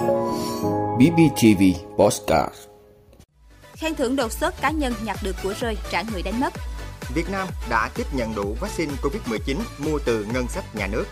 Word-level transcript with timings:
BBTV 0.00 1.62
Postcard 1.96 2.54
Khen 3.74 3.94
thưởng 3.94 4.16
đột 4.16 4.32
xuất 4.32 4.60
cá 4.60 4.70
nhân 4.70 4.94
nhặt 5.02 5.18
được 5.22 5.36
của 5.42 5.54
rơi 5.60 5.76
trả 5.90 6.02
người 6.02 6.22
đánh 6.22 6.40
mất. 6.40 6.52
Việt 7.14 7.30
Nam 7.30 7.48
đã 7.70 7.90
tiếp 7.94 8.06
nhận 8.12 8.34
đủ 8.34 8.56
vaccine 8.60 8.92
COVID-19 9.02 9.56
mua 9.78 9.98
từ 10.04 10.26
ngân 10.34 10.48
sách 10.48 10.76
nhà 10.76 10.86
nước. 10.86 11.04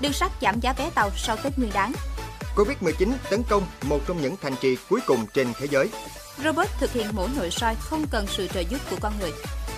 Đường 0.00 0.12
sắt 0.12 0.32
giảm 0.40 0.60
giá 0.60 0.72
vé 0.72 0.90
tàu 0.94 1.10
sau 1.16 1.36
Tết 1.36 1.58
Nguyên 1.58 1.70
đán. 1.74 1.92
COVID-19 2.56 3.12
tấn 3.30 3.42
công 3.48 3.62
một 3.82 3.98
trong 4.06 4.22
những 4.22 4.34
thành 4.42 4.54
trì 4.60 4.76
cuối 4.90 5.00
cùng 5.06 5.26
trên 5.34 5.48
thế 5.58 5.66
giới. 5.70 5.88
Robot 6.44 6.66
thực 6.78 6.92
hiện 6.92 7.06
mổ 7.12 7.28
nội 7.36 7.50
soi 7.50 7.74
không 7.74 8.06
cần 8.10 8.26
sự 8.28 8.46
trợ 8.46 8.60
giúp 8.60 8.78
của 8.90 8.96
con 9.00 9.12
người. 9.20 9.32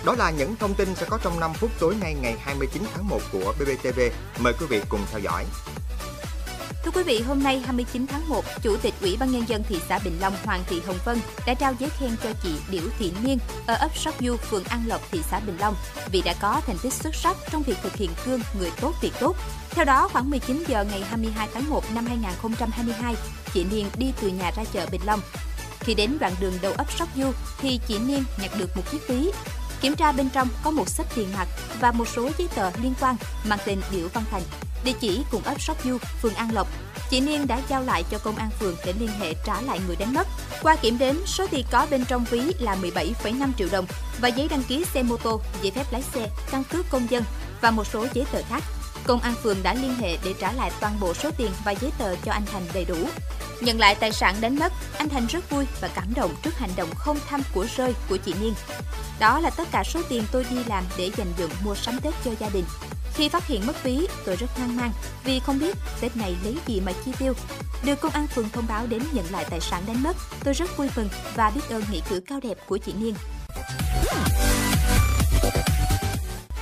Đó 0.05 0.15
là 0.17 0.31
những 0.31 0.55
thông 0.55 0.73
tin 0.73 0.95
sẽ 0.95 1.05
có 1.09 1.19
trong 1.23 1.39
5 1.39 1.53
phút 1.53 1.71
tối 1.79 1.95
nay 2.01 2.15
ngày 2.21 2.35
29 2.39 2.83
tháng 2.93 3.07
1 3.07 3.19
của 3.31 3.53
BBTV. 3.59 3.99
Mời 4.39 4.53
quý 4.59 4.65
vị 4.69 4.81
cùng 4.89 5.01
theo 5.11 5.19
dõi. 5.19 5.45
Thưa 6.89 7.01
quý 7.01 7.03
vị, 7.03 7.21
hôm 7.21 7.43
nay 7.43 7.59
29 7.65 8.07
tháng 8.07 8.29
1, 8.29 8.45
Chủ 8.61 8.77
tịch 8.77 8.93
Ủy 9.01 9.17
ban 9.19 9.31
Nhân 9.31 9.43
dân 9.47 9.63
thị 9.69 9.79
xã 9.89 9.99
Bình 9.99 10.17
Long 10.21 10.33
Hoàng 10.45 10.63
Thị 10.67 10.81
Hồng 10.85 10.97
Vân 11.05 11.17
đã 11.45 11.53
trao 11.53 11.73
giấy 11.79 11.89
khen 11.89 12.11
cho 12.23 12.29
chị 12.43 12.49
Điểu 12.71 12.81
Thị 12.99 13.11
Niên 13.23 13.37
ở 13.67 13.75
ấp 13.75 13.97
Sóc 13.97 14.15
Du, 14.21 14.37
phường 14.37 14.63
An 14.63 14.83
Lộc, 14.87 15.01
thị 15.11 15.21
xã 15.31 15.39
Bình 15.39 15.57
Long 15.59 15.75
vì 16.11 16.21
đã 16.21 16.33
có 16.41 16.61
thành 16.67 16.77
tích 16.83 16.93
xuất 16.93 17.15
sắc 17.15 17.37
trong 17.51 17.63
việc 17.63 17.77
thực 17.83 17.95
hiện 17.95 18.09
cương 18.25 18.41
người 18.59 18.71
tốt 18.81 18.93
việc 19.01 19.11
tốt. 19.19 19.35
Theo 19.69 19.85
đó, 19.85 20.07
khoảng 20.07 20.29
19 20.29 20.63
giờ 20.67 20.85
ngày 20.91 21.01
22 21.01 21.47
tháng 21.53 21.69
1 21.69 21.83
năm 21.95 22.05
2022, 22.05 23.15
chị 23.53 23.65
Niên 23.71 23.85
đi 23.97 24.13
từ 24.21 24.27
nhà 24.27 24.51
ra 24.57 24.63
chợ 24.73 24.85
Bình 24.91 25.01
Long. 25.05 25.19
Khi 25.79 25.93
đến 25.93 26.17
đoạn 26.19 26.33
đường 26.39 26.53
đầu 26.61 26.73
ấp 26.73 26.91
Sóc 26.91 27.09
Du 27.15 27.31
thì 27.57 27.79
chị 27.87 27.99
Niên 27.99 28.23
nhặt 28.41 28.51
được 28.59 28.77
một 28.77 28.83
chiếc 28.91 29.07
ví. 29.07 29.31
Kiểm 29.81 29.95
tra 29.95 30.11
bên 30.11 30.29
trong 30.29 30.47
có 30.63 30.71
một 30.71 30.89
sấp 30.89 31.15
tiền 31.15 31.27
mặt 31.37 31.47
và 31.79 31.91
một 31.91 32.07
số 32.07 32.29
giấy 32.37 32.47
tờ 32.55 32.71
liên 32.83 32.93
quan 33.01 33.15
mang 33.45 33.59
tên 33.65 33.81
Điểu 33.91 34.07
Văn 34.13 34.23
Thành 34.31 34.41
địa 34.83 34.93
chỉ 34.99 35.21
cùng 35.31 35.43
ấp 35.43 35.61
Sóc 35.61 35.77
Du, 35.83 35.97
phường 36.21 36.33
An 36.33 36.53
Lộc. 36.53 36.67
Chị 37.09 37.19
Niên 37.19 37.47
đã 37.47 37.61
giao 37.69 37.83
lại 37.83 38.03
cho 38.11 38.17
công 38.17 38.35
an 38.35 38.49
phường 38.59 38.75
để 38.85 38.93
liên 38.99 39.09
hệ 39.19 39.33
trả 39.45 39.61
lại 39.61 39.79
người 39.87 39.95
đánh 39.95 40.13
mất. 40.13 40.27
Qua 40.61 40.75
kiểm 40.75 40.97
đếm, 40.97 41.15
số 41.25 41.47
tiền 41.47 41.65
có 41.71 41.87
bên 41.91 42.05
trong 42.05 42.25
ví 42.29 42.41
là 42.59 42.75
17,5 42.81 43.51
triệu 43.57 43.67
đồng 43.71 43.85
và 44.21 44.27
giấy 44.27 44.47
đăng 44.47 44.63
ký 44.63 44.85
xe 44.93 45.03
mô 45.03 45.17
tô, 45.17 45.41
giấy 45.61 45.71
phép 45.71 45.85
lái 45.91 46.01
xe, 46.01 46.29
căn 46.51 46.63
cước 46.63 46.89
công 46.89 47.09
dân 47.09 47.23
và 47.61 47.71
một 47.71 47.87
số 47.87 48.07
giấy 48.13 48.25
tờ 48.31 48.41
khác. 48.49 48.63
Công 49.03 49.19
an 49.19 49.33
phường 49.43 49.63
đã 49.63 49.73
liên 49.73 49.95
hệ 49.95 50.17
để 50.23 50.33
trả 50.39 50.51
lại 50.51 50.71
toàn 50.79 50.99
bộ 50.99 51.13
số 51.13 51.29
tiền 51.37 51.51
và 51.65 51.71
giấy 51.71 51.91
tờ 51.97 52.15
cho 52.15 52.31
anh 52.31 52.45
Thành 52.45 52.63
đầy 52.73 52.85
đủ. 52.85 52.97
Nhận 53.61 53.79
lại 53.79 53.95
tài 53.95 54.11
sản 54.11 54.35
đánh 54.41 54.59
mất, 54.59 54.73
anh 54.97 55.09
Thành 55.09 55.27
rất 55.27 55.49
vui 55.49 55.65
và 55.81 55.87
cảm 55.87 56.13
động 56.15 56.35
trước 56.43 56.57
hành 56.57 56.69
động 56.75 56.89
không 56.95 57.19
tham 57.29 57.41
của 57.53 57.65
rơi 57.75 57.93
của 58.09 58.17
chị 58.17 58.33
Niên. 58.41 58.53
Đó 59.19 59.39
là 59.39 59.49
tất 59.49 59.67
cả 59.71 59.83
số 59.83 60.01
tiền 60.09 60.23
tôi 60.31 60.45
đi 60.49 60.57
làm 60.67 60.83
để 60.97 61.11
dành 61.17 61.33
dụm 61.37 61.49
mua 61.63 61.75
sắm 61.75 61.99
Tết 62.01 62.13
cho 62.25 62.31
gia 62.39 62.49
đình. 62.49 62.65
Khi 63.19 63.29
phát 63.29 63.47
hiện 63.47 63.67
mất 63.67 63.83
ví, 63.83 64.07
tôi 64.25 64.35
rất 64.35 64.47
hoang 64.55 64.75
mang 64.75 64.91
vì 65.23 65.39
không 65.39 65.59
biết 65.59 65.77
Tết 66.01 66.17
này 66.17 66.35
lấy 66.43 66.57
gì 66.67 66.81
mà 66.81 66.91
chi 67.05 67.11
tiêu. 67.19 67.33
Được 67.83 68.01
công 68.01 68.11
an 68.11 68.27
phường 68.27 68.49
thông 68.49 68.67
báo 68.67 68.87
đến 68.87 69.01
nhận 69.13 69.25
lại 69.31 69.45
tài 69.49 69.59
sản 69.59 69.83
đánh 69.87 70.03
mất, 70.03 70.15
tôi 70.43 70.53
rất 70.53 70.77
vui 70.77 70.87
mừng 70.95 71.09
và 71.35 71.49
biết 71.55 71.61
ơn 71.69 71.83
nghị 71.91 72.01
cử 72.09 72.21
cao 72.27 72.39
đẹp 72.43 72.57
của 72.67 72.77
chị 72.77 72.93
Niên. 72.93 73.13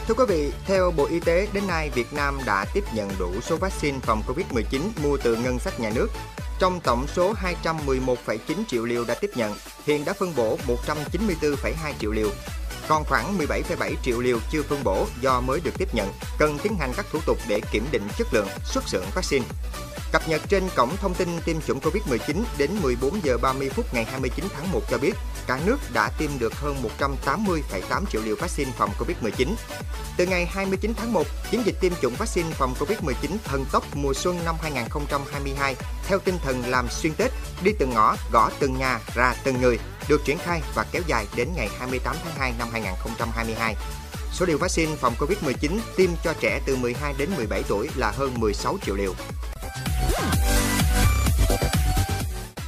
Thưa 0.07 0.13
quý 0.13 0.23
vị, 0.27 0.51
theo 0.65 0.91
Bộ 0.91 1.05
Y 1.05 1.19
tế, 1.19 1.47
đến 1.53 1.67
nay 1.67 1.89
Việt 1.95 2.13
Nam 2.13 2.39
đã 2.45 2.65
tiếp 2.73 2.83
nhận 2.93 3.09
đủ 3.19 3.31
số 3.41 3.57
vaccine 3.57 3.99
phòng 4.01 4.23
COVID-19 4.27 4.79
mua 5.03 5.17
từ 5.17 5.35
ngân 5.35 5.59
sách 5.59 5.79
nhà 5.79 5.91
nước. 5.95 6.07
Trong 6.59 6.79
tổng 6.79 7.07
số 7.15 7.33
211,9 7.63 8.37
triệu 8.67 8.85
liều 8.85 9.05
đã 9.05 9.15
tiếp 9.21 9.31
nhận, 9.35 9.55
hiện 9.85 10.05
đã 10.05 10.13
phân 10.13 10.33
bổ 10.35 10.57
194,2 10.67 11.93
triệu 11.99 12.11
liều, 12.11 12.29
còn 12.87 13.03
khoảng 13.03 13.37
17,7 13.37 13.95
triệu 14.03 14.21
liều 14.21 14.39
chưa 14.51 14.63
phân 14.63 14.83
bổ 14.83 15.07
do 15.21 15.41
mới 15.41 15.59
được 15.63 15.77
tiếp 15.77 15.89
nhận, 15.93 16.13
cần 16.39 16.57
tiến 16.63 16.75
hành 16.79 16.93
các 16.97 17.05
thủ 17.11 17.19
tục 17.25 17.37
để 17.47 17.61
kiểm 17.71 17.85
định 17.91 18.07
chất 18.17 18.27
lượng, 18.31 18.47
xuất 18.65 18.87
xưởng 18.87 19.05
vaccine. 19.15 19.45
Cập 20.11 20.29
nhật 20.29 20.41
trên 20.49 20.63
cổng 20.75 20.97
thông 20.97 21.13
tin 21.13 21.27
tiêm 21.45 21.61
chủng 21.61 21.79
Covid-19 21.79 22.43
đến 22.57 22.71
14 22.81 23.19
giờ 23.23 23.37
30 23.37 23.69
phút 23.69 23.93
ngày 23.93 24.05
29 24.05 24.45
tháng 24.55 24.71
1 24.71 24.81
cho 24.89 24.97
biết, 24.97 25.13
cả 25.47 25.59
nước 25.65 25.77
đã 25.93 26.11
tiêm 26.17 26.29
được 26.39 26.53
hơn 26.53 26.75
180,8 26.99 28.05
triệu 28.05 28.21
liều 28.21 28.35
vaccine 28.35 28.71
phòng 28.77 28.89
Covid-19. 28.99 29.47
Từ 30.17 30.25
ngày 30.25 30.45
29 30.45 30.93
tháng 30.97 31.13
1, 31.13 31.23
chiến 31.51 31.61
dịch 31.65 31.75
tiêm 31.81 31.93
chủng 32.01 32.15
vaccine 32.15 32.49
phòng 32.51 32.73
Covid-19 32.79 33.37
thần 33.43 33.65
tốc 33.71 33.83
mùa 33.95 34.13
xuân 34.13 34.39
năm 34.45 34.55
2022 34.61 35.75
theo 36.07 36.19
tinh 36.19 36.37
thần 36.43 36.63
làm 36.67 36.89
xuyên 36.89 37.13
Tết, 37.13 37.31
đi 37.63 37.71
từng 37.79 37.89
ngõ, 37.89 38.15
gõ 38.31 38.49
từng 38.59 38.77
nhà, 38.77 38.99
ra 39.15 39.35
từng 39.43 39.61
người, 39.61 39.79
được 40.09 40.25
triển 40.25 40.37
khai 40.37 40.61
và 40.75 40.85
kéo 40.91 41.01
dài 41.07 41.27
đến 41.35 41.47
ngày 41.55 41.69
28 41.79 42.15
tháng 42.23 42.33
2 42.37 42.53
năm 42.59 42.67
2022. 42.71 43.75
Số 44.33 44.45
liều 44.45 44.57
vaccine 44.57 44.95
phòng 44.95 45.13
Covid-19 45.19 45.79
tiêm 45.95 46.09
cho 46.23 46.33
trẻ 46.39 46.61
từ 46.65 46.75
12 46.75 47.13
đến 47.17 47.29
17 47.35 47.63
tuổi 47.67 47.89
là 47.95 48.11
hơn 48.11 48.39
16 48.39 48.77
triệu 48.85 48.95
liều. 48.95 49.13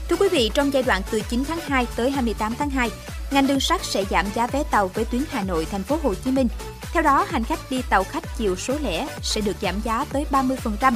Thưa 0.09 0.15
quý 0.15 0.29
vị, 0.29 0.51
trong 0.53 0.73
giai 0.73 0.83
đoạn 0.83 1.01
từ 1.11 1.21
9 1.29 1.43
tháng 1.47 1.59
2 1.59 1.87
tới 1.95 2.11
28 2.11 2.55
tháng 2.59 2.69
2, 2.69 2.91
ngành 3.31 3.47
đường 3.47 3.59
sắt 3.59 3.85
sẽ 3.85 4.03
giảm 4.09 4.25
giá 4.35 4.47
vé 4.47 4.63
tàu 4.71 4.87
với 4.87 5.05
tuyến 5.05 5.23
Hà 5.29 5.43
Nội 5.43 5.67
thành 5.71 5.83
phố 5.83 5.99
Hồ 6.03 6.13
Chí 6.13 6.31
Minh. 6.31 6.47
Theo 6.93 7.03
đó, 7.03 7.25
hành 7.29 7.43
khách 7.43 7.59
đi 7.71 7.81
tàu 7.89 8.03
khách 8.03 8.23
chiều 8.37 8.55
số 8.55 8.77
lẻ 8.81 9.07
sẽ 9.21 9.41
được 9.41 9.55
giảm 9.61 9.81
giá 9.83 10.05
tới 10.13 10.25
30%. 10.31 10.93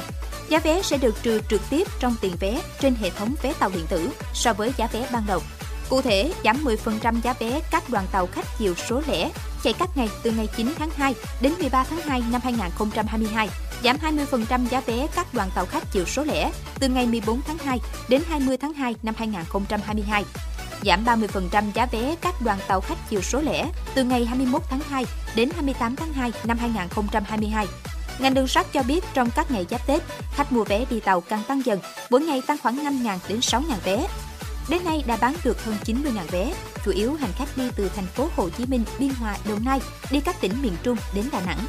Giá 0.50 0.60
vé 0.60 0.82
sẽ 0.82 0.98
được 0.98 1.16
trừ 1.24 1.42
trực 1.50 1.62
tiếp 1.70 1.88
trong 2.00 2.16
tiền 2.22 2.36
vé 2.40 2.62
trên 2.80 2.96
hệ 2.96 3.10
thống 3.10 3.36
vé 3.42 3.54
tàu 3.60 3.70
điện 3.70 3.86
tử 3.90 4.10
so 4.34 4.54
với 4.54 4.74
giá 4.78 4.88
vé 4.88 5.08
ban 5.12 5.26
đầu. 5.28 5.42
Cụ 5.94 6.02
thể, 6.02 6.34
giảm 6.44 6.66
10% 6.66 7.22
giá 7.22 7.34
vé 7.34 7.60
các 7.72 7.90
đoàn 7.90 8.06
tàu 8.12 8.28
khách 8.28 8.46
chiều 8.58 8.76
số 8.76 9.02
lẻ 9.08 9.30
chạy 9.64 9.74
các 9.74 9.90
ngày 9.96 10.10
từ 10.24 10.32
ngày 10.32 10.48
9 10.58 10.74
tháng 10.80 10.90
2 10.90 11.16
đến 11.42 11.54
13 11.60 11.84
tháng 11.84 12.02
2 12.02 12.24
năm 12.32 12.42
2022, 12.44 13.50
giảm 13.84 13.98
20% 13.98 14.68
giá 14.70 14.82
vé 14.82 15.08
các 15.16 15.34
đoàn 15.34 15.50
tàu 15.56 15.66
khách 15.66 15.84
chiều 15.92 16.06
số 16.06 16.24
lẻ 16.24 16.52
từ 16.80 16.88
ngày 16.88 17.08
14 17.08 17.42
tháng 17.42 17.58
2 17.58 17.80
đến 18.10 18.22
20 18.28 18.58
tháng 18.58 18.74
2 18.74 18.96
năm 19.04 19.16
2022, 19.18 20.24
giảm 20.86 21.06
30% 21.06 21.64
giá 21.74 21.86
vé 21.86 22.16
các 22.22 22.42
đoàn 22.42 22.60
tàu 22.68 22.82
khách 22.82 23.10
chiều 23.10 23.22
số 23.22 23.42
lẻ 23.42 23.70
từ 23.96 24.04
ngày 24.04 24.26
21 24.26 24.62
tháng 24.70 24.82
2 24.90 25.06
đến 25.36 25.50
28 25.56 25.96
tháng 25.96 26.14
2 26.14 26.32
năm 26.44 26.58
2022. 26.58 27.68
Ngành 28.20 28.34
đường 28.34 28.48
sắt 28.48 28.74
cho 28.74 28.84
biết 28.84 29.04
trong 29.14 29.30
các 29.36 29.52
ngày 29.52 29.66
giáp 29.70 29.88
Tết, 29.88 30.02
khách 30.34 30.52
mua 30.52 30.64
vé 30.64 30.86
đi 30.90 31.00
tàu 31.00 31.22
càng 31.22 31.44
tăng 31.48 31.62
dần, 31.66 31.80
mỗi 32.10 32.22
ngày 32.22 32.42
tăng 32.48 32.58
khoảng 32.64 32.78
5.000 32.78 33.18
đến 33.28 33.40
6.000 33.40 33.62
vé. 33.84 34.08
Đến 34.70 34.84
nay 34.84 35.04
đã 35.08 35.18
bán 35.22 35.36
được 35.44 35.64
hơn 35.64 35.76
90.000 35.86 36.28
vé, 36.32 36.54
chủ 36.86 36.92
yếu 36.92 37.14
hành 37.14 37.32
khách 37.38 37.58
đi 37.58 37.70
từ 37.76 37.90
thành 37.96 38.06
phố 38.06 38.30
Hồ 38.36 38.50
Chí 38.50 38.66
Minh, 38.66 38.84
Biên 39.00 39.10
Hòa, 39.10 39.38
Đồng 39.50 39.66
Nai 39.66 39.80
đi 40.12 40.20
các 40.20 40.42
tỉnh 40.42 40.62
miền 40.62 40.74
Trung 40.84 40.98
đến 41.14 41.26
Đà 41.32 41.42
Nẵng. 41.46 41.60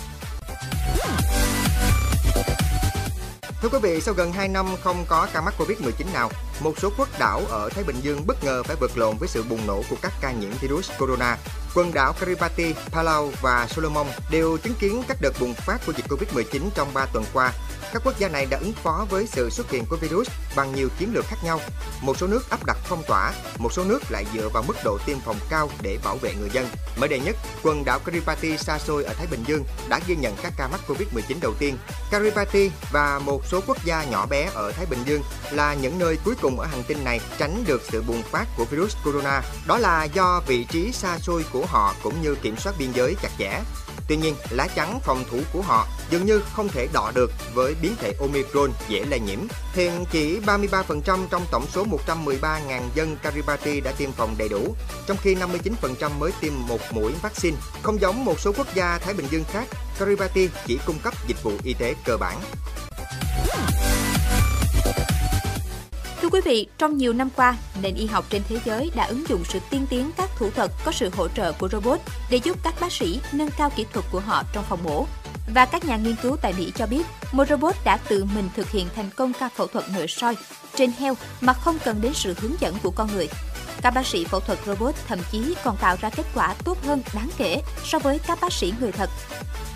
Thưa 3.62 3.69
quý 3.69 3.78
vị, 3.83 4.00
sau 4.00 4.15
gần 4.15 4.33
2 4.33 4.49
năm 4.49 4.66
không 4.83 5.04
có 5.09 5.28
ca 5.33 5.41
mắc 5.41 5.54
Covid-19 5.59 6.12
nào, 6.12 6.31
một 6.60 6.78
số 6.78 6.91
quốc 6.97 7.09
đảo 7.19 7.42
ở 7.48 7.69
Thái 7.69 7.84
Bình 7.84 7.97
Dương 8.03 8.26
bất 8.26 8.44
ngờ 8.44 8.62
phải 8.62 8.76
vật 8.81 8.98
lộn 8.98 9.16
với 9.16 9.28
sự 9.28 9.42
bùng 9.42 9.66
nổ 9.66 9.82
của 9.91 9.97
các 10.03 10.12
ca 10.20 10.32
nhiễm 10.32 10.50
virus 10.60 10.91
corona. 10.98 11.37
Quần 11.75 11.94
đảo 11.94 12.15
Kiribati, 12.20 12.75
Palau 12.91 13.31
và 13.42 13.66
Solomon 13.70 14.06
đều 14.31 14.56
chứng 14.56 14.75
kiến 14.75 15.03
các 15.09 15.16
đợt 15.20 15.41
bùng 15.41 15.54
phát 15.54 15.78
của 15.87 15.92
dịch 15.92 16.06
Covid-19 16.09 16.60
trong 16.75 16.94
3 16.94 17.06
tuần 17.06 17.25
qua 17.32 17.53
các 17.94 18.03
quốc 18.04 18.19
gia 18.19 18.28
này 18.28 18.47
đã 18.47 18.59
ứng 18.59 18.72
phó 18.72 19.06
với 19.10 19.26
sự 19.26 19.50
xuất 19.50 19.70
hiện 19.70 19.84
của 19.87 19.97
virus 19.97 20.28
bằng 20.56 20.75
nhiều 20.75 20.88
chiến 20.98 21.15
lược 21.15 21.26
khác 21.26 21.37
nhau. 21.44 21.60
Một 22.00 22.19
số 22.19 22.26
nước 22.26 22.50
áp 22.50 22.66
đặt 22.66 22.76
phong 22.84 23.03
tỏa, 23.06 23.32
một 23.59 23.72
số 23.72 23.84
nước 23.84 24.03
lại 24.10 24.25
dựa 24.34 24.48
vào 24.48 24.62
mức 24.62 24.76
độ 24.84 24.98
tiêm 25.06 25.19
phòng 25.21 25.36
cao 25.50 25.71
để 25.82 25.98
bảo 26.04 26.16
vệ 26.16 26.34
người 26.34 26.50
dân. 26.50 26.66
Mới 26.97 27.09
đây 27.09 27.21
nhất, 27.21 27.36
quần 27.62 27.84
đảo 27.84 27.98
Kiribati 27.98 28.59
xa 28.59 28.78
xôi 28.78 29.04
ở 29.04 29.15
Thái 29.15 29.26
Bình 29.26 29.44
Dương 29.47 29.65
đã 29.88 30.00
ghi 30.06 30.16
nhận 30.16 30.34
các 30.42 30.53
ca 30.59 30.69
mắc 30.69 30.81
Covid-19 30.88 31.36
đầu 31.41 31.54
tiên. 31.59 31.78
Kiribati 32.10 32.71
và 32.92 33.19
một 33.19 33.47
số 33.47 33.60
quốc 33.66 33.84
gia 33.84 34.04
nhỏ 34.04 34.26
bé 34.26 34.50
ở 34.54 34.72
Thái 34.72 34.86
Bình 34.86 35.00
Dương 35.04 35.22
là 35.50 35.75
những 35.75 35.98
nơi 35.98 36.19
cuối 36.25 36.34
cùng 36.44 36.60
ở 36.60 36.66
hành 36.66 36.82
tinh 36.88 37.05
này 37.05 37.21
tránh 37.38 37.65
được 37.66 37.82
sự 37.91 38.03
bùng 38.03 38.22
phát 38.22 38.47
của 38.56 38.65
virus 38.65 38.97
corona. 39.05 39.43
Đó 39.66 39.78
là 39.78 40.05
do 40.05 40.43
vị 40.47 40.66
trí 40.71 40.93
xa 40.93 41.19
xôi 41.19 41.44
của 41.53 41.66
họ 41.66 41.94
cũng 42.03 42.22
như 42.22 42.34
kiểm 42.34 42.56
soát 42.56 42.72
biên 42.78 42.93
giới 42.93 43.16
chặt 43.22 43.28
chẽ. 43.38 43.60
Tuy 44.09 44.16
nhiên, 44.16 44.34
lá 44.50 44.69
chắn 44.75 45.00
phòng 45.04 45.25
thủ 45.31 45.38
của 45.53 45.62
họ 45.62 45.87
dường 46.10 46.27
như 46.27 46.43
không 46.53 46.69
thể 46.69 46.88
đọ 46.93 47.12
được 47.15 47.31
với 47.54 47.75
biến 47.83 47.97
thể 48.00 48.12
Omicron 48.21 48.71
dễ 48.88 49.04
lây 49.04 49.21
nhiễm. 49.21 49.38
Hiện 49.75 50.04
chỉ 50.10 50.41
33% 50.41 51.27
trong 51.31 51.47
tổng 51.51 51.66
số 51.72 51.86
113.000 52.07 52.80
dân 52.95 53.16
Kiribati 53.22 53.80
đã 53.80 53.92
tiêm 53.92 54.13
phòng 54.13 54.34
đầy 54.39 54.48
đủ, 54.48 54.74
trong 55.07 55.16
khi 55.22 55.34
59% 55.34 56.10
mới 56.19 56.33
tiêm 56.41 56.53
một 56.69 56.80
mũi 56.91 57.13
vaccine. 57.22 57.57
Không 57.83 58.01
giống 58.01 58.24
một 58.24 58.41
số 58.41 58.53
quốc 58.57 58.66
gia 58.74 58.98
Thái 58.98 59.15
Bình 59.15 59.27
Dương 59.30 59.45
khác, 59.53 59.69
Kiribati 59.98 60.48
chỉ 60.66 60.78
cung 60.86 60.98
cấp 60.98 61.15
dịch 61.27 61.42
vụ 61.42 61.53
y 61.65 61.74
tế 61.74 61.95
cơ 62.04 62.16
bản. 62.16 62.41
Quý 66.34 66.41
vị, 66.41 66.66
trong 66.78 66.97
nhiều 66.97 67.13
năm 67.13 67.28
qua, 67.36 67.57
nền 67.83 67.95
y 67.95 68.07
học 68.07 68.25
trên 68.31 68.42
thế 68.48 68.59
giới 68.65 68.91
đã 68.95 69.04
ứng 69.04 69.28
dụng 69.28 69.45
sự 69.48 69.59
tiên 69.71 69.86
tiến 69.91 70.10
các 70.16 70.31
thủ 70.39 70.51
thuật 70.51 70.71
có 70.84 70.92
sự 70.92 71.10
hỗ 71.16 71.28
trợ 71.28 71.53
của 71.53 71.69
robot 71.69 72.01
để 72.31 72.41
giúp 72.45 72.59
các 72.65 72.75
bác 72.81 72.92
sĩ 72.92 73.21
nâng 73.33 73.51
cao 73.59 73.71
kỹ 73.77 73.86
thuật 73.92 74.04
của 74.13 74.21
họ 74.21 74.42
trong 74.53 74.65
phòng 74.69 74.84
mổ. 74.84 75.07
Và 75.54 75.66
các 75.66 75.84
nhà 75.84 75.97
nghiên 75.97 76.16
cứu 76.22 76.36
tại 76.42 76.54
Mỹ 76.59 76.72
cho 76.77 76.86
biết, 76.86 77.03
một 77.33 77.48
robot 77.48 77.75
đã 77.84 77.97
tự 77.97 78.25
mình 78.34 78.48
thực 78.57 78.71
hiện 78.71 78.89
thành 78.97 79.10
công 79.16 79.33
ca 79.33 79.48
phẫu 79.48 79.66
thuật 79.66 79.84
nội 79.95 80.07
soi 80.09 80.36
trên 80.77 80.92
heo 80.98 81.15
mà 81.41 81.53
không 81.53 81.78
cần 81.84 82.01
đến 82.01 82.13
sự 82.15 82.34
hướng 82.41 82.60
dẫn 82.60 82.75
của 82.83 82.91
con 82.91 83.09
người. 83.15 83.28
Các 83.83 83.95
bác 83.95 84.07
sĩ 84.07 84.25
phẫu 84.25 84.41
thuật 84.41 84.59
robot 84.66 84.95
thậm 85.09 85.19
chí 85.33 85.54
còn 85.65 85.77
tạo 85.77 85.97
ra 86.01 86.10
kết 86.10 86.27
quả 86.34 86.54
tốt 86.65 86.78
hơn 86.84 87.03
đáng 87.15 87.28
kể 87.36 87.63
so 87.84 87.98
với 87.98 88.19
các 88.27 88.39
bác 88.41 88.53
sĩ 88.53 88.72
người 88.81 88.92
thật. 88.92 89.10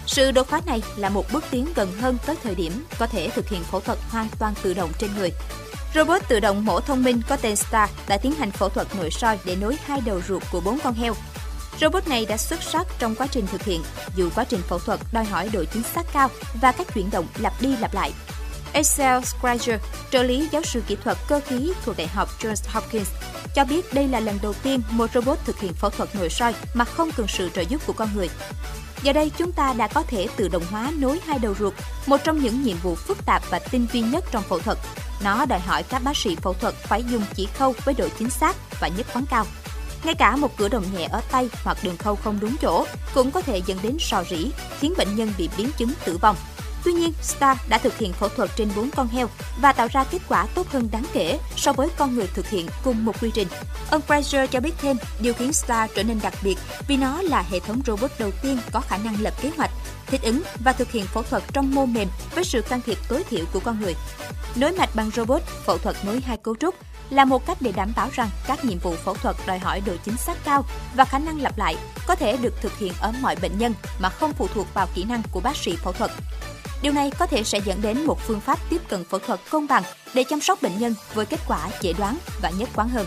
Sự 0.06 0.30
đột 0.30 0.46
phá 0.46 0.60
này 0.66 0.82
là 0.96 1.08
một 1.08 1.24
bước 1.32 1.44
tiến 1.50 1.66
gần 1.74 1.92
hơn 2.00 2.18
tới 2.26 2.36
thời 2.42 2.54
điểm 2.54 2.84
có 2.98 3.06
thể 3.06 3.30
thực 3.30 3.48
hiện 3.48 3.62
phẫu 3.62 3.80
thuật 3.80 3.98
hoàn 4.10 4.28
toàn 4.38 4.54
tự 4.62 4.74
động 4.74 4.90
trên 4.98 5.10
người. 5.18 5.30
Robot 5.98 6.22
tự 6.28 6.40
động 6.40 6.64
mổ 6.64 6.80
thông 6.80 7.04
minh 7.04 7.20
có 7.28 7.36
tên 7.36 7.56
Star 7.56 7.90
đã 8.08 8.16
tiến 8.16 8.32
hành 8.32 8.50
phẫu 8.50 8.68
thuật 8.68 8.86
nội 8.96 9.10
soi 9.10 9.38
để 9.44 9.56
nối 9.56 9.76
hai 9.84 10.00
đầu 10.00 10.20
ruột 10.28 10.42
của 10.52 10.60
bốn 10.60 10.78
con 10.84 10.94
heo. 10.94 11.14
Robot 11.80 12.08
này 12.08 12.26
đã 12.26 12.36
xuất 12.36 12.62
sắc 12.62 12.86
trong 12.98 13.14
quá 13.14 13.26
trình 13.26 13.46
thực 13.46 13.62
hiện, 13.62 13.82
dù 14.16 14.30
quá 14.34 14.44
trình 14.44 14.60
phẫu 14.68 14.78
thuật 14.78 15.00
đòi 15.12 15.24
hỏi 15.24 15.48
độ 15.52 15.64
chính 15.64 15.82
xác 15.82 16.12
cao 16.12 16.28
và 16.60 16.72
các 16.72 16.94
chuyển 16.94 17.10
động 17.10 17.26
lặp 17.38 17.52
đi 17.60 17.76
lặp 17.76 17.94
lại. 17.94 18.12
Excel 18.72 19.22
Scriger, 19.24 19.80
trợ 20.10 20.22
lý 20.22 20.48
giáo 20.52 20.62
sư 20.62 20.82
kỹ 20.86 20.96
thuật 21.04 21.18
cơ 21.28 21.40
khí 21.46 21.72
thuộc 21.84 21.96
Đại 21.96 22.06
học 22.06 22.28
Johns 22.40 22.70
Hopkins, 22.72 23.10
cho 23.54 23.64
biết 23.64 23.94
đây 23.94 24.08
là 24.08 24.20
lần 24.20 24.38
đầu 24.42 24.52
tiên 24.52 24.82
một 24.90 25.10
robot 25.14 25.38
thực 25.44 25.60
hiện 25.60 25.74
phẫu 25.74 25.90
thuật 25.90 26.14
nội 26.14 26.28
soi 26.28 26.54
mà 26.74 26.84
không 26.84 27.10
cần 27.16 27.26
sự 27.28 27.50
trợ 27.54 27.62
giúp 27.62 27.86
của 27.86 27.92
con 27.92 28.08
người. 28.14 28.28
Giờ 29.02 29.12
đây 29.12 29.30
chúng 29.38 29.52
ta 29.52 29.72
đã 29.72 29.88
có 29.88 30.02
thể 30.02 30.28
tự 30.36 30.48
động 30.48 30.64
hóa 30.70 30.92
nối 30.98 31.20
hai 31.26 31.38
đầu 31.38 31.54
ruột, 31.58 31.74
một 32.06 32.16
trong 32.24 32.38
những 32.38 32.62
nhiệm 32.62 32.76
vụ 32.82 32.94
phức 32.94 33.26
tạp 33.26 33.42
và 33.50 33.58
tinh 33.58 33.86
vi 33.92 34.00
nhất 34.00 34.24
trong 34.30 34.42
phẫu 34.42 34.58
thuật. 34.58 34.78
Nó 35.24 35.44
đòi 35.44 35.60
hỏi 35.60 35.82
các 35.82 36.02
bác 36.02 36.16
sĩ 36.16 36.36
phẫu 36.36 36.54
thuật 36.54 36.74
phải 36.74 37.04
dùng 37.04 37.22
chỉ 37.34 37.48
khâu 37.58 37.74
với 37.84 37.94
độ 37.94 38.08
chính 38.18 38.30
xác 38.30 38.56
và 38.80 38.88
nhất 38.88 39.06
quán 39.14 39.24
cao. 39.30 39.46
Ngay 40.04 40.14
cả 40.14 40.36
một 40.36 40.56
cử 40.56 40.68
động 40.68 40.84
nhẹ 40.96 41.08
ở 41.12 41.20
tay 41.30 41.48
hoặc 41.64 41.78
đường 41.82 41.96
khâu 41.96 42.16
không 42.16 42.38
đúng 42.40 42.56
chỗ 42.62 42.86
cũng 43.14 43.30
có 43.30 43.42
thể 43.42 43.62
dẫn 43.66 43.78
đến 43.82 43.96
sò 44.00 44.24
rỉ, 44.30 44.50
khiến 44.80 44.94
bệnh 44.98 45.16
nhân 45.16 45.32
bị 45.38 45.48
biến 45.56 45.70
chứng 45.76 45.92
tử 46.04 46.18
vong. 46.22 46.36
Tuy 46.84 46.92
nhiên, 46.92 47.12
Star 47.22 47.58
đã 47.68 47.78
thực 47.78 47.98
hiện 47.98 48.12
phẫu 48.12 48.28
thuật 48.28 48.50
trên 48.56 48.68
4 48.76 48.90
con 48.90 49.08
heo 49.08 49.28
và 49.60 49.72
tạo 49.72 49.88
ra 49.92 50.04
kết 50.04 50.18
quả 50.28 50.46
tốt 50.54 50.66
hơn 50.72 50.88
đáng 50.92 51.04
kể 51.12 51.38
so 51.56 51.72
với 51.72 51.88
con 51.96 52.14
người 52.14 52.26
thực 52.34 52.48
hiện 52.48 52.66
cùng 52.84 53.04
một 53.04 53.20
quy 53.20 53.30
trình. 53.34 53.48
Ông 53.90 54.02
Fraser 54.08 54.46
cho 54.46 54.60
biết 54.60 54.74
thêm, 54.80 54.96
điều 55.20 55.34
khiến 55.34 55.52
Star 55.52 55.90
trở 55.96 56.02
nên 56.02 56.20
đặc 56.22 56.34
biệt 56.42 56.58
vì 56.88 56.96
nó 56.96 57.22
là 57.22 57.44
hệ 57.50 57.60
thống 57.60 57.80
robot 57.86 58.10
đầu 58.18 58.30
tiên 58.42 58.58
có 58.72 58.80
khả 58.80 58.96
năng 58.96 59.20
lập 59.20 59.34
kế 59.42 59.50
hoạch, 59.56 59.70
thích 60.08 60.22
ứng 60.22 60.42
và 60.64 60.72
thực 60.72 60.90
hiện 60.90 61.06
phẫu 61.06 61.22
thuật 61.22 61.42
trong 61.52 61.74
mô 61.74 61.86
mềm 61.86 62.08
với 62.34 62.44
sự 62.44 62.62
can 62.62 62.80
thiệp 62.86 62.98
tối 63.08 63.24
thiểu 63.30 63.44
của 63.52 63.60
con 63.60 63.80
người. 63.80 63.94
Nối 64.56 64.72
mạch 64.72 64.94
bằng 64.94 65.10
robot, 65.10 65.42
phẫu 65.42 65.78
thuật 65.78 65.96
nối 66.04 66.20
hai 66.20 66.36
cấu 66.36 66.56
trúc 66.56 66.74
là 67.10 67.24
một 67.24 67.46
cách 67.46 67.58
để 67.60 67.72
đảm 67.72 67.92
bảo 67.96 68.08
rằng 68.12 68.30
các 68.46 68.64
nhiệm 68.64 68.78
vụ 68.78 68.94
phẫu 69.04 69.14
thuật 69.14 69.36
đòi 69.46 69.58
hỏi 69.58 69.82
độ 69.86 69.92
chính 70.04 70.16
xác 70.16 70.44
cao 70.44 70.64
và 70.94 71.04
khả 71.04 71.18
năng 71.18 71.42
lặp 71.42 71.58
lại 71.58 71.76
có 72.06 72.14
thể 72.14 72.36
được 72.36 72.54
thực 72.60 72.78
hiện 72.78 72.92
ở 73.00 73.12
mọi 73.20 73.36
bệnh 73.36 73.58
nhân 73.58 73.74
mà 73.98 74.08
không 74.08 74.32
phụ 74.32 74.48
thuộc 74.54 74.66
vào 74.74 74.88
kỹ 74.94 75.04
năng 75.04 75.22
của 75.32 75.40
bác 75.40 75.56
sĩ 75.56 75.76
phẫu 75.76 75.92
thuật. 75.92 76.10
Điều 76.82 76.92
này 76.92 77.10
có 77.18 77.26
thể 77.26 77.44
sẽ 77.44 77.60
dẫn 77.64 77.82
đến 77.82 78.04
một 78.04 78.18
phương 78.26 78.40
pháp 78.40 78.58
tiếp 78.70 78.80
cận 78.88 79.04
phẫu 79.04 79.20
thuật 79.20 79.40
công 79.50 79.66
bằng 79.66 79.82
để 80.14 80.24
chăm 80.24 80.40
sóc 80.40 80.62
bệnh 80.62 80.78
nhân 80.78 80.94
với 81.14 81.26
kết 81.26 81.40
quả 81.48 81.68
dễ 81.80 81.92
đoán 81.92 82.18
và 82.42 82.50
nhất 82.50 82.68
quán 82.74 82.88
hơn. 82.88 83.06